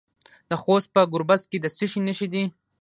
د 0.49 0.51
خوست 0.61 0.89
په 0.95 1.01
ګربز 1.11 1.41
کې 1.49 1.57
د 1.61 1.65
څه 1.77 1.85
شي 1.91 1.99
نښې 2.07 2.27
دي؟ 2.33 2.43